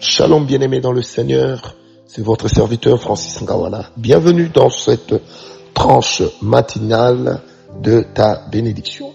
[0.00, 1.74] Shalom bien-aimé dans le Seigneur,
[2.06, 3.90] c'est votre serviteur Francis Ngawana.
[3.96, 5.12] Bienvenue dans cette
[5.74, 7.40] tranche matinale
[7.82, 9.12] de ta bénédiction.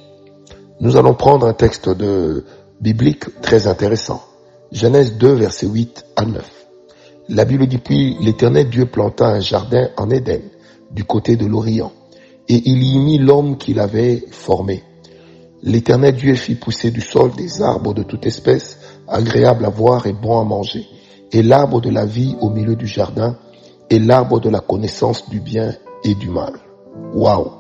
[0.82, 2.44] Nous allons prendre un texte de
[2.82, 4.22] biblique très intéressant.
[4.74, 6.44] Genèse 2 verset 8 à 9.
[7.30, 10.42] La Bible dit puis l'éternel Dieu planta un jardin en Éden
[10.92, 11.94] du côté de l'Orient
[12.50, 14.84] et il y mit l'homme qu'il avait formé.
[15.62, 18.80] L'éternel Dieu fit pousser du sol des arbres de toute espèce
[19.14, 20.86] agréable à voir et bon à manger,
[21.32, 23.38] et l'arbre de la vie au milieu du jardin,
[23.90, 25.74] et l'arbre de la connaissance du bien
[26.04, 26.54] et du mal.
[27.14, 27.52] Waouh!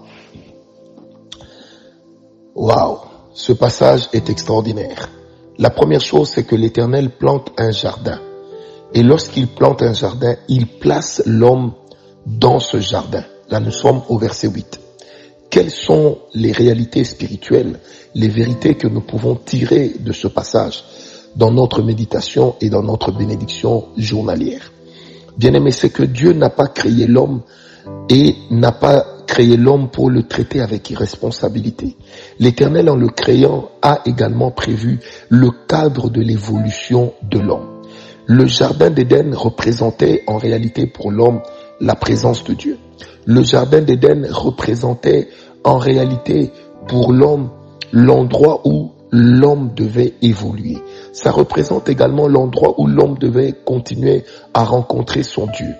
[2.55, 2.97] Waouh!
[3.33, 5.09] Ce passage est extraordinaire.
[5.57, 8.19] La première chose, c'est que l'Éternel plante un jardin.
[8.93, 11.73] Et lorsqu'il plante un jardin, il place l'homme
[12.25, 13.23] dans ce jardin.
[13.49, 14.79] Là, nous sommes au verset 8.
[15.49, 17.79] Quelles sont les réalités spirituelles,
[18.15, 20.83] les vérités que nous pouvons tirer de ce passage?
[21.35, 24.71] Dans notre méditation et dans notre bénédiction journalière.
[25.37, 27.41] Bien aimé, c'est que Dieu n'a pas créé l'homme
[28.09, 31.95] et n'a pas créé l'homme pour le traiter avec irresponsabilité.
[32.39, 34.99] L'Éternel, en le créant, a également prévu
[35.29, 37.81] le cadre de l'évolution de l'homme.
[38.25, 41.41] Le jardin d'Éden représentait en réalité pour l'homme
[41.81, 42.77] la présence de Dieu.
[43.25, 45.27] Le jardin d'Éden représentait
[45.63, 46.51] en réalité
[46.87, 47.49] pour l'homme
[47.91, 50.79] l'endroit où l'homme devait évoluer.
[51.13, 55.75] Ça représente également l'endroit où l'homme devait continuer à rencontrer son Dieu.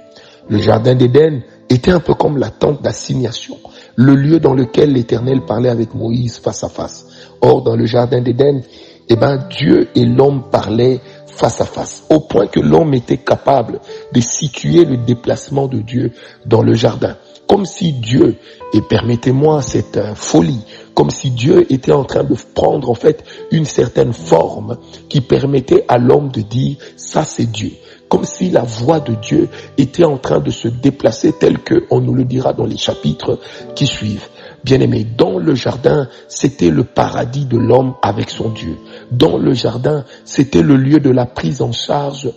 [0.47, 3.57] Le jardin d'Éden était un peu comme la tente d'assignation,
[3.95, 7.07] le lieu dans lequel l'Éternel parlait avec Moïse face à face.
[7.41, 8.61] Or, dans le jardin d'Éden,
[9.09, 13.79] eh ben, Dieu et l'homme parlaient face à face, au point que l'homme était capable
[14.13, 16.11] de situer le déplacement de Dieu
[16.45, 17.17] dans le jardin.
[17.47, 18.35] Comme si Dieu,
[18.73, 23.23] et permettez-moi cette euh, folie, comme si Dieu était en train de prendre en fait
[23.51, 24.77] une certaine forme
[25.09, 27.71] qui permettait à l'homme de dire ça c'est Dieu.
[28.09, 31.99] Comme si la voix de Dieu était en train de se déplacer tel que on
[31.99, 33.39] nous le dira dans les chapitres
[33.75, 34.27] qui suivent.
[34.63, 38.77] Bien aimé, dans le jardin, c'était le paradis de l'homme avec son Dieu.
[39.11, 42.31] Dans le jardin, c'était le lieu de la prise en charge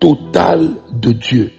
[0.00, 1.52] totale de Dieu.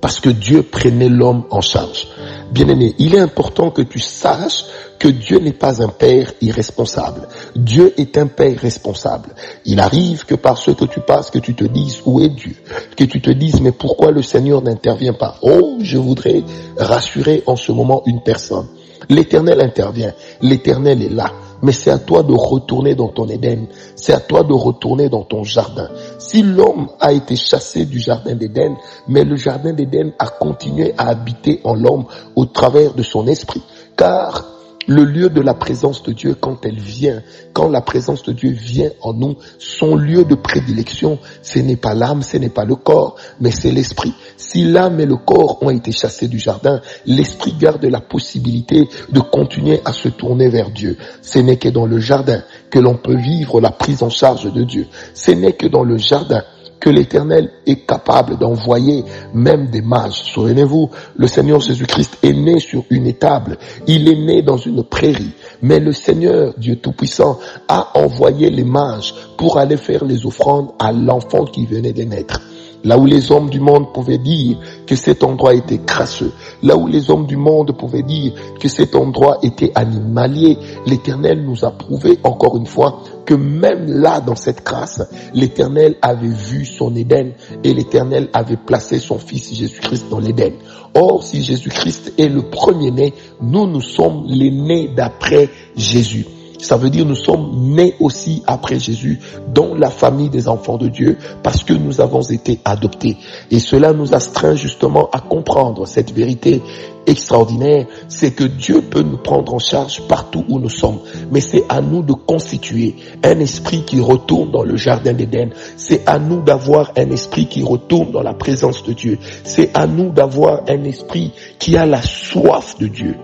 [0.00, 2.08] Parce que Dieu prenait l'homme en charge.
[2.52, 4.64] Bien aimé, il est important que tu saches
[4.98, 7.28] que Dieu n'est pas un père irresponsable.
[7.54, 9.34] Dieu est un père responsable.
[9.64, 12.54] Il arrive que par ce que tu passes, que tu te dises où est Dieu,
[12.96, 15.36] que tu te dises mais pourquoi le Seigneur n'intervient pas?
[15.42, 16.42] Oh, je voudrais
[16.76, 18.66] rassurer en ce moment une personne.
[19.08, 20.12] L'éternel intervient.
[20.42, 21.32] L'éternel est là.
[21.62, 23.66] Mais c'est à toi de retourner dans ton Éden.
[23.96, 25.88] C'est à toi de retourner dans ton jardin.
[26.18, 28.76] Si l'homme a été chassé du jardin d'Éden,
[29.08, 32.04] mais le jardin d'Éden a continué à habiter en l'homme
[32.36, 33.62] au travers de son esprit.
[33.96, 34.44] Car
[34.88, 38.50] le lieu de la présence de Dieu quand elle vient, quand la présence de Dieu
[38.50, 42.74] vient en nous, son lieu de prédilection, ce n'est pas l'âme, ce n'est pas le
[42.74, 44.14] corps, mais c'est l'esprit.
[44.38, 49.18] Si l'âme et le corps ont été chassés du jardin, l'esprit garde la possibilité de
[49.18, 50.96] continuer à se tourner vers Dieu.
[51.22, 54.62] Ce n'est que dans le jardin que l'on peut vivre la prise en charge de
[54.62, 54.86] Dieu.
[55.12, 56.44] Ce n'est que dans le jardin
[56.78, 59.04] que l'Éternel est capable d'envoyer
[59.34, 60.22] même des mages.
[60.32, 65.32] Souvenez-vous, le Seigneur Jésus-Christ est né sur une étable, il est né dans une prairie,
[65.62, 70.92] mais le Seigneur, Dieu Tout-Puissant, a envoyé les mages pour aller faire les offrandes à
[70.92, 72.40] l'enfant qui venait de naître.
[72.84, 76.86] Là où les hommes du monde pouvaient dire que cet endroit était crasseux, là où
[76.86, 82.18] les hommes du monde pouvaient dire que cet endroit était animalier, l'Éternel nous a prouvé
[82.22, 85.02] encore une fois que même là, dans cette grâce,
[85.34, 87.32] l'Éternel avait vu son Éden
[87.64, 90.54] et l'Éternel avait placé son Fils Jésus-Christ dans l'Éden.
[90.94, 93.12] Or, si Jésus-Christ est le premier-né,
[93.42, 96.26] nous, nous sommes les nés d'après Jésus.
[96.58, 99.20] Ça veut dire nous sommes nés aussi après Jésus
[99.54, 103.16] dans la famille des enfants de Dieu parce que nous avons été adoptés.
[103.50, 106.62] Et cela nous astreint justement à comprendre cette vérité
[107.08, 110.98] extraordinaire, c'est que Dieu peut nous prendre en charge partout où nous sommes.
[111.32, 115.50] Mais c'est à nous de constituer un esprit qui retourne dans le jardin d'Éden.
[115.76, 119.18] C'est à nous d'avoir un esprit qui retourne dans la présence de Dieu.
[119.44, 123.16] C'est à nous d'avoir un esprit qui a la soif de Dieu.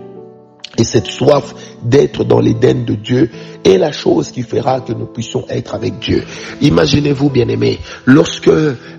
[0.77, 3.29] Et cette soif d'être dans l'Éden de Dieu
[3.63, 6.23] est la chose qui fera que nous puissions être avec Dieu.
[6.61, 8.49] Imaginez-vous, bien-aimés, lorsque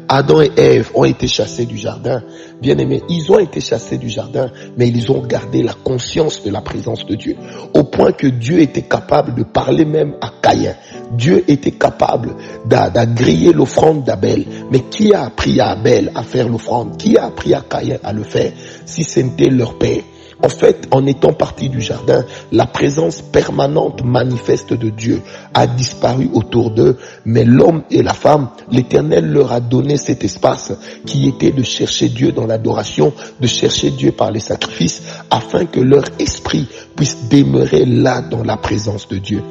[0.09, 2.23] Adam et Ève ont été chassés du jardin,
[2.63, 6.61] bien-aimés, ils ont été chassés du jardin, mais ils ont gardé la conscience de la
[6.61, 7.37] présence de Dieu.
[7.75, 10.75] Au point que Dieu était capable de parler même à Caïn.
[11.13, 12.35] Dieu était capable
[12.67, 14.45] d'agréer l'offrande d'Abel.
[14.71, 16.97] Mais qui a appris à Abel à faire l'offrande?
[16.97, 18.53] Qui a appris à Caïn à le faire
[18.85, 20.03] Si c'était leur père?
[20.43, 25.23] En fait, en étant parti du jardin, la présence permanente manifeste de Dieu
[25.55, 30.73] a disparu autour d'eux, mais l'homme et la femme, l'Éternel leur a donné cet espace
[31.07, 35.81] qui était de chercher Dieu dans l'adoration, de chercher Dieu par les sacrifices, afin que
[35.81, 39.43] leur esprit puisse demeurer là dans la présence de Dieu.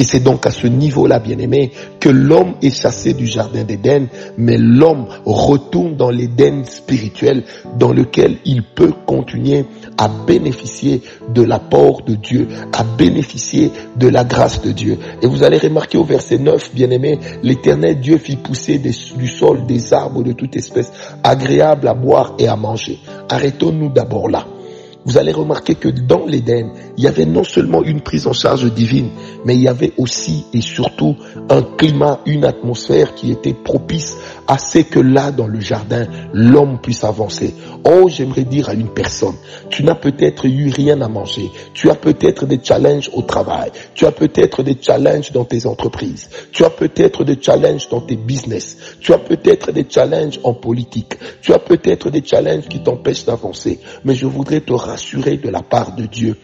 [0.00, 4.06] Et c'est donc à ce niveau-là, bien-aimé, que l'homme est chassé du jardin d'Éden,
[4.38, 7.44] mais l'homme retourne dans l'Éden spirituel
[7.78, 9.66] dans lequel il peut continuer
[9.98, 14.96] à bénéficier de l'apport de Dieu, à bénéficier de la grâce de Dieu.
[15.20, 19.92] Et vous allez remarquer au verset 9, bien-aimé, l'éternel Dieu fit pousser du sol des
[19.92, 20.90] arbres de toute espèce,
[21.22, 23.00] agréables à boire et à manger.
[23.28, 24.46] Arrêtons-nous d'abord là
[25.04, 28.70] vous allez remarquer que dans l'Éden, il y avait non seulement une prise en charge
[28.72, 29.10] divine,
[29.44, 31.16] mais il y avait aussi et surtout
[31.48, 34.16] un climat, une atmosphère qui était propice
[34.46, 37.54] à ce que là, dans le jardin, l'homme puisse avancer.
[37.84, 39.36] Oh, j'aimerais dire à une personne,
[39.70, 44.04] tu n'as peut-être eu rien à manger, tu as peut-être des challenges au travail, tu
[44.04, 48.76] as peut-être des challenges dans tes entreprises, tu as peut-être des challenges dans tes business,
[49.00, 53.80] tu as peut-être des challenges en politique, tu as peut-être des challenges qui t'empêchent d'avancer,
[54.04, 56.36] mais je voudrais te rassurer de la part de Dieu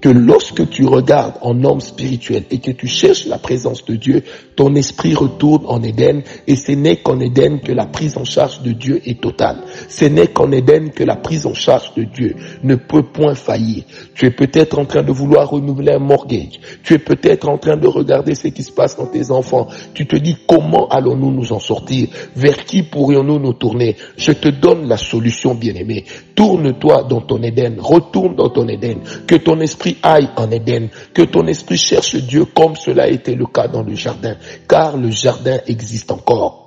[0.00, 4.22] que lorsque tu regardes en homme spirituel et que tu cherches la présence de Dieu,
[4.56, 8.62] ton esprit retourne en Éden et ce n'est qu'en Éden que la prise en charge
[8.62, 9.58] de Dieu est totale.
[9.88, 13.84] Ce n'est qu'en Éden que la prise en charge de Dieu ne peut point faillir.
[14.14, 16.60] Tu es peut-être en train de vouloir renouveler un mortgage.
[16.82, 19.68] Tu es peut-être en train de regarder ce qui se passe dans tes enfants.
[19.94, 22.08] Tu te dis comment allons-nous nous en sortir?
[22.36, 23.96] Vers qui pourrions-nous nous tourner?
[24.16, 26.04] Je te donne la solution, bien-aimé.
[26.34, 27.76] Tourne-toi dans ton Éden.
[27.78, 28.98] Retourne dans ton Éden.
[29.26, 33.34] Que ton esprit aille en Éden, que ton esprit cherche Dieu comme cela a été
[33.34, 34.36] le cas dans le jardin,
[34.68, 36.60] car le jardin existe encore.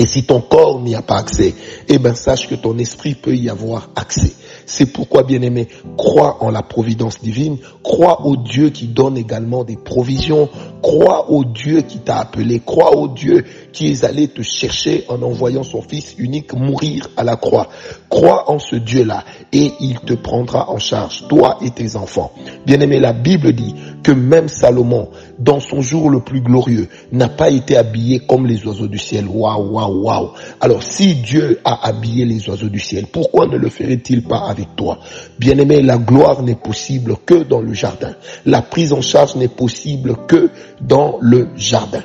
[0.00, 1.54] Et si ton corps n'y a pas accès,
[1.86, 4.32] eh ben sache que ton esprit peut y avoir accès.
[4.64, 5.68] C'est pourquoi, bien-aimé,
[5.98, 10.48] crois en la providence divine, crois au Dieu qui donne également des provisions,
[10.80, 15.22] crois au Dieu qui t'a appelé, crois au Dieu qui est allé te chercher en
[15.22, 17.68] envoyant son Fils unique mourir à la croix.
[18.08, 22.32] Crois en ce Dieu-là et il te prendra en charge, toi et tes enfants.
[22.66, 25.08] Bien-aimé, la Bible dit que même Salomon,
[25.38, 29.26] dans son jour le plus glorieux, n'a pas été habillé comme les oiseaux du ciel.
[29.28, 30.30] Waouh, waouh, waouh.
[30.60, 34.76] Alors si Dieu a habillé les oiseaux du ciel, pourquoi ne le ferait-il pas avec
[34.76, 34.98] toi?
[35.38, 38.14] Bien-aimé, la gloire n'est possible que dans le jardin.
[38.46, 40.50] La prise en charge n'est possible que
[40.80, 42.02] dans le jardin.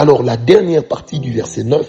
[0.00, 1.84] Alors la dernière partie du verset 9,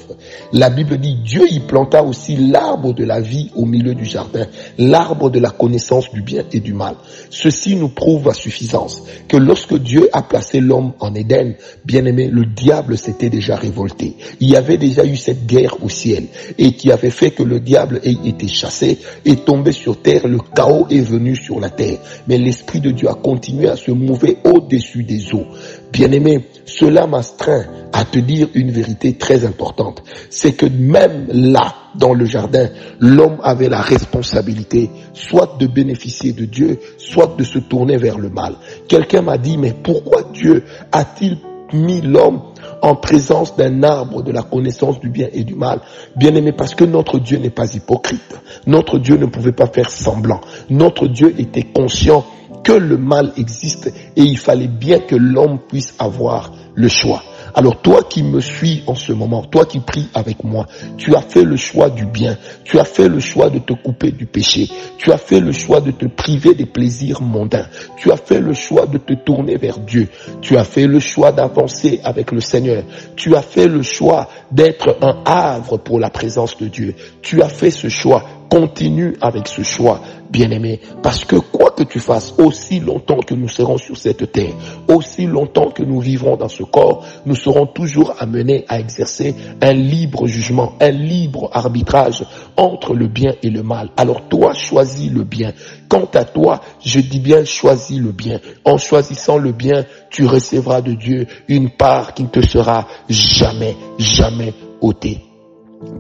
[0.54, 4.48] la Bible dit, Dieu y planta aussi l'arbre de la vie au milieu du jardin,
[4.80, 6.96] l'arbre de la connaissance du bien et du mal.
[7.30, 11.54] Ceci nous prouve à suffisance que lorsque Dieu a placé l'homme en Éden,
[11.86, 14.16] bien aimé, le diable s'était déjà révolté.
[14.40, 16.24] Il y avait déjà eu cette guerre au ciel
[16.58, 20.40] et qui avait fait que le diable ait été chassé et tombé sur terre, le
[20.56, 22.00] chaos est venu sur la terre.
[22.28, 25.46] Mais l'Esprit de Dieu a continué à se mouver au-dessus des eaux.
[25.92, 30.04] Bien-aimé, cela m'astreint à te dire une vérité très importante.
[30.30, 32.70] C'est que même là, dans le jardin,
[33.00, 38.30] l'homme avait la responsabilité soit de bénéficier de Dieu, soit de se tourner vers le
[38.30, 38.56] mal.
[38.88, 41.38] Quelqu'un m'a dit, mais pourquoi Dieu a-t-il
[41.74, 42.42] mis l'homme
[42.82, 45.82] en présence d'un arbre de la connaissance du bien et du mal?
[46.16, 48.40] Bien aimé, parce que notre Dieu n'est pas hypocrite.
[48.68, 50.42] Notre Dieu ne pouvait pas faire semblant.
[50.70, 52.26] Notre Dieu était conscient
[52.64, 57.22] que le mal existe et il fallait bien que l'homme puisse avoir le choix.
[57.56, 60.68] Alors toi qui me suis en ce moment, toi qui pries avec moi,
[60.98, 64.12] tu as fait le choix du bien, tu as fait le choix de te couper
[64.12, 67.66] du péché, tu as fait le choix de te priver des plaisirs mondains,
[67.98, 70.08] tu as fait le choix de te tourner vers Dieu,
[70.42, 72.84] tu as fait le choix d'avancer avec le Seigneur,
[73.16, 77.50] tu as fait le choix d'être un havre pour la présence de Dieu, tu as
[77.50, 80.02] fait ce choix Continue avec ce choix,
[80.32, 84.54] bien-aimé, parce que quoi que tu fasses, aussi longtemps que nous serons sur cette terre,
[84.88, 89.74] aussi longtemps que nous vivrons dans ce corps, nous serons toujours amenés à exercer un
[89.74, 92.26] libre jugement, un libre arbitrage
[92.58, 93.90] entre le bien et le mal.
[93.98, 95.54] Alors toi, choisis le bien.
[95.88, 98.40] Quant à toi, je dis bien choisis le bien.
[98.66, 103.76] En choisissant le bien, tu recevras de Dieu une part qui ne te sera jamais,
[104.00, 105.22] jamais ôtée.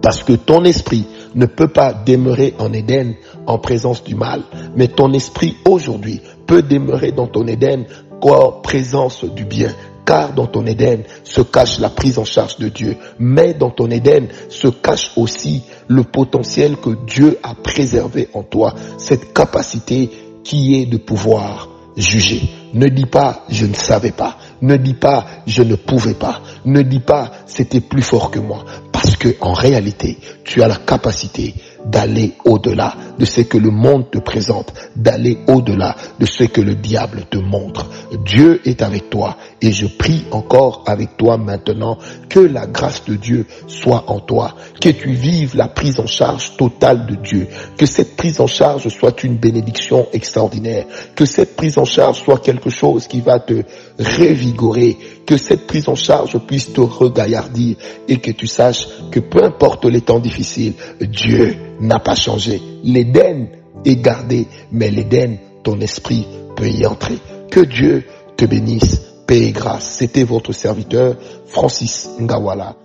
[0.01, 1.05] Parce que ton esprit
[1.35, 4.43] ne peut pas demeurer en Éden en présence du mal,
[4.75, 7.85] mais ton esprit aujourd'hui peut demeurer dans ton Éden
[8.21, 9.73] en présence du bien.
[10.05, 13.91] Car dans ton Éden se cache la prise en charge de Dieu, mais dans ton
[13.91, 20.09] Éden se cache aussi le potentiel que Dieu a préservé en toi, cette capacité
[20.43, 22.58] qui est de pouvoir juger.
[22.73, 24.37] Ne dis pas je ne savais pas.
[24.61, 26.41] Ne dis pas je ne pouvais pas.
[26.65, 28.63] Ne dis pas c'était plus fort que moi.
[28.91, 34.09] Parce que en réalité, tu as la capacité d'aller au-delà de ce que le monde
[34.09, 37.89] te présente, d'aller au-delà de ce que le diable te montre.
[38.25, 41.97] Dieu est avec toi et je prie encore avec toi maintenant
[42.29, 46.55] que la grâce de Dieu soit en toi, que tu vives la prise en charge
[46.55, 47.47] totale de Dieu,
[47.77, 50.85] que cette prise en charge soit une bénédiction extraordinaire,
[51.15, 53.63] que cette prise en charge soit quelque chose qui va te
[53.99, 57.75] revigorer, que cette prise en charge puisse te regaillardir
[58.07, 62.61] et que tu saches que peu importe les temps difficiles, Dieu n'a pas changé.
[62.83, 63.47] L'Éden
[63.85, 67.17] est gardé, mais l'Éden, ton esprit peut y entrer.
[67.51, 68.05] Que Dieu
[68.37, 69.97] te bénisse, paix et grâce.
[69.97, 72.75] C'était votre serviteur Francis Ngawala.